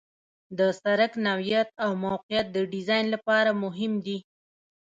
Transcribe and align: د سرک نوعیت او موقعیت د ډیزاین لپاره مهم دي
د 0.57 0.59
سرک 0.81 1.11
نوعیت 1.25 1.69
او 1.83 1.91
موقعیت 2.05 2.47
د 2.51 2.57
ډیزاین 2.73 3.05
لپاره 3.15 3.51
مهم 3.63 3.93
دي 4.05 4.17